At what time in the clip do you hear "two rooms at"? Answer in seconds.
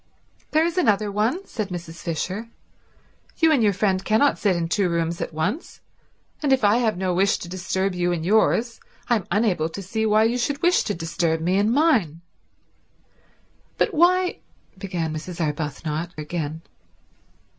4.67-5.31